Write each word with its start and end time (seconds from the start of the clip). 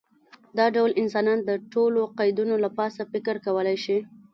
دا 0.57 0.65
ډول 0.75 0.91
انسان 1.01 1.27
د 1.49 1.51
ټولو 1.73 2.01
قیدونو 2.19 2.55
له 2.63 2.69
پاسه 2.77 3.01
فکر 3.11 3.35
کولی 3.45 3.77
شي. 3.83 3.97